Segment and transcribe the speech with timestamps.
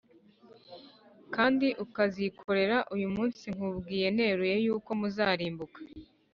[1.35, 5.79] kandi ukazikorera, uyu munsi nkubwiye neruye yuko muzarimbuka